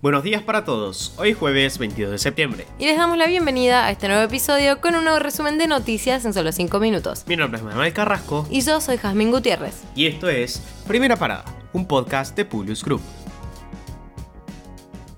[0.00, 2.66] Buenos días para todos, hoy es jueves 22 de septiembre.
[2.78, 6.24] Y les damos la bienvenida a este nuevo episodio con un nuevo resumen de noticias
[6.24, 7.24] en solo 5 minutos.
[7.26, 9.82] Mi nombre es Manuel Carrasco Y yo soy Jazmín Gutiérrez.
[9.96, 13.00] y esto es Primera Parada, un podcast de Publius Group.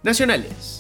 [0.02, 0.80] Nacionales.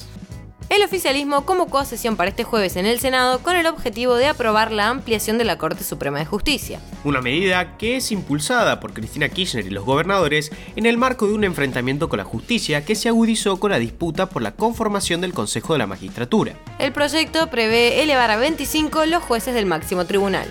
[0.70, 4.28] El oficialismo convocó a sesión para este jueves en el Senado con el objetivo de
[4.28, 6.78] aprobar la ampliación de la Corte Suprema de Justicia.
[7.02, 11.32] Una medida que es impulsada por Cristina Kirchner y los gobernadores en el marco de
[11.32, 15.32] un enfrentamiento con la justicia que se agudizó con la disputa por la conformación del
[15.32, 16.54] Consejo de la Magistratura.
[16.78, 20.46] El proyecto prevé elevar a 25 los jueces del máximo tribunal.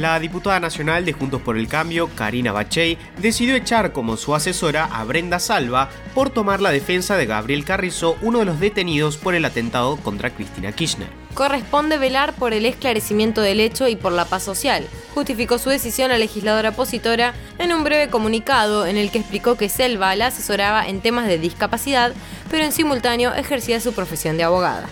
[0.00, 4.86] La diputada nacional de Juntos por el Cambio, Karina Bachey, decidió echar como su asesora
[4.86, 9.34] a Brenda Salva por tomar la defensa de Gabriel Carrizo, uno de los detenidos por
[9.34, 11.10] el atentado contra Cristina Kirchner.
[11.34, 14.86] Corresponde velar por el esclarecimiento del hecho y por la paz social.
[15.12, 19.68] Justificó su decisión la legisladora opositora en un breve comunicado en el que explicó que
[19.68, 22.14] Selva la asesoraba en temas de discapacidad,
[22.50, 24.88] pero en simultáneo ejercía su profesión de abogada.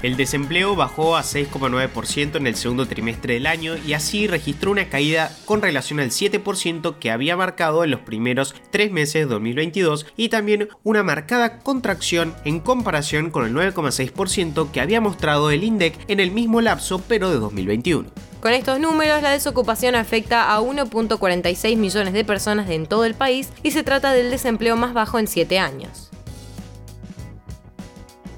[0.00, 4.88] El desempleo bajó a 6,9% en el segundo trimestre del año y así registró una
[4.88, 10.06] caída con relación al 7% que había marcado en los primeros tres meses de 2022
[10.16, 15.98] y también una marcada contracción en comparación con el 9,6% que había mostrado el INDEC
[16.06, 18.08] en el mismo lapso pero de 2021.
[18.40, 23.48] Con estos números, la desocupación afecta a 1.46 millones de personas en todo el país
[23.64, 26.08] y se trata del desempleo más bajo en 7 años.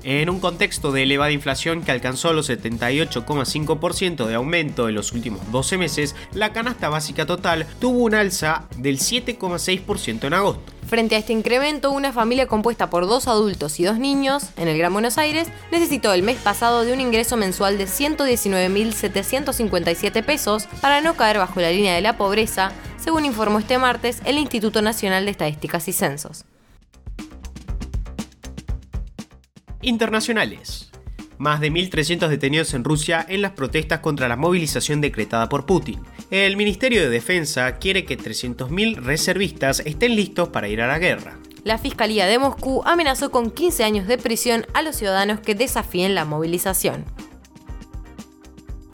[0.02, 5.52] En un contexto de elevada inflación que alcanzó los 78,5% de aumento en los últimos
[5.52, 10.72] 12 meses, la canasta básica total tuvo un alza del 7,6% en agosto.
[10.88, 14.78] Frente a este incremento, una familia compuesta por dos adultos y dos niños en el
[14.78, 21.02] Gran Buenos Aires necesitó el mes pasado de un ingreso mensual de 119.757 pesos para
[21.02, 25.26] no caer bajo la línea de la pobreza, según informó este martes el Instituto Nacional
[25.26, 26.46] de Estadísticas y Censos.
[29.82, 30.90] Internacionales.
[31.38, 36.00] Más de 1.300 detenidos en Rusia en las protestas contra la movilización decretada por Putin.
[36.30, 41.38] El Ministerio de Defensa quiere que 300.000 reservistas estén listos para ir a la guerra.
[41.64, 46.14] La Fiscalía de Moscú amenazó con 15 años de prisión a los ciudadanos que desafíen
[46.14, 47.06] la movilización.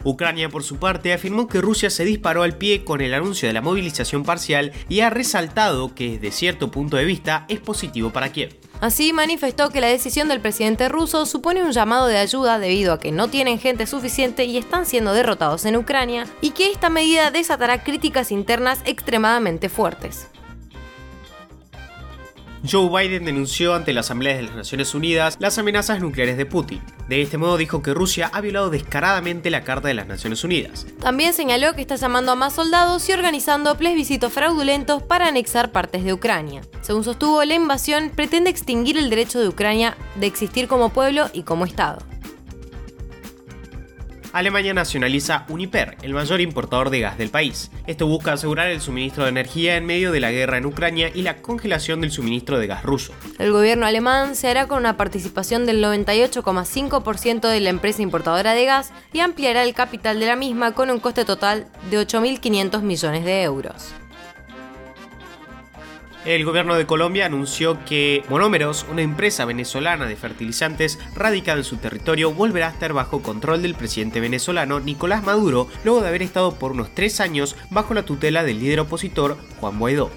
[0.05, 3.53] Ucrania, por su parte, afirmó que Rusia se disparó al pie con el anuncio de
[3.53, 8.31] la movilización parcial y ha resaltado que desde cierto punto de vista es positivo para
[8.31, 8.57] Kiev.
[8.81, 13.01] Así manifestó que la decisión del presidente ruso supone un llamado de ayuda debido a
[13.01, 17.31] que no tienen gente suficiente y están siendo derrotados en Ucrania, y que esta medida
[17.31, 20.29] desatará críticas internas extremadamente fuertes.
[22.71, 26.83] Joe Biden denunció ante la Asamblea de las Naciones Unidas las amenazas nucleares de Putin.
[27.09, 30.87] De este modo dijo que Rusia ha violado descaradamente la Carta de las Naciones Unidas.
[31.01, 36.05] También señaló que está llamando a más soldados y organizando plebiscitos fraudulentos para anexar partes
[36.05, 36.63] de Ucrania.
[36.81, 41.43] Según sostuvo, la invasión pretende extinguir el derecho de Ucrania de existir como pueblo y
[41.43, 41.99] como Estado.
[44.37, 47.71] Alemania nacionaliza Uniper, el mayor importador de gas del país.
[47.87, 51.23] Esto busca asegurar el suministro de energía en medio de la guerra en Ucrania y
[51.23, 53.15] la congelación del suministro de gas ruso.
[53.39, 58.67] El gobierno alemán se hará con una participación del 98,5% de la empresa importadora de
[58.67, 63.25] gas y ampliará el capital de la misma con un coste total de 8.500 millones
[63.25, 63.95] de euros.
[66.27, 71.77] El gobierno de Colombia anunció que Monómeros, una empresa venezolana de fertilizantes radicada en su
[71.77, 76.57] territorio, volverá a estar bajo control del presidente venezolano Nicolás Maduro, luego de haber estado
[76.57, 80.11] por unos tres años bajo la tutela del líder opositor Juan Guaidó.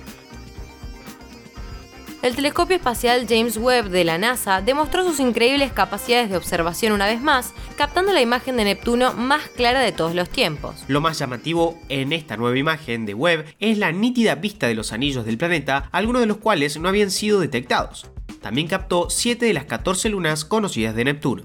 [2.22, 7.06] El telescopio espacial James Webb de la NASA demostró sus increíbles capacidades de observación una
[7.06, 10.84] vez más, captando la imagen de Neptuno más clara de todos los tiempos.
[10.90, 14.92] Lo más llamativo en esta nueva imagen de Webb es la nítida vista de los
[14.92, 18.08] anillos del planeta, algunos de los cuales no habían sido detectados.
[18.42, 21.44] También captó 7 de las 14 lunas conocidas de Neptuno.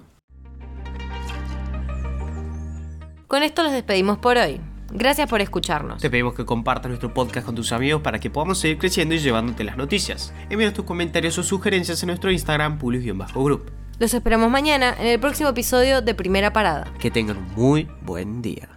[3.28, 4.60] Con esto los despedimos por hoy.
[4.94, 6.00] Gracias por escucharnos.
[6.00, 9.18] Te pedimos que compartas nuestro podcast con tus amigos para que podamos seguir creciendo y
[9.18, 10.32] llevándote las noticias.
[10.48, 13.72] Envíanos tus comentarios o sugerencias en nuestro Instagram, Pulius-Group.
[13.98, 16.92] Los esperamos mañana en el próximo episodio de Primera Parada.
[17.00, 18.73] Que tengan un muy buen día.